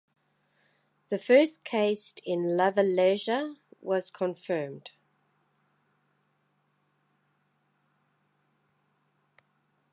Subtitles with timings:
[1.09, 4.89] The first case in Lavalleja was confirmed.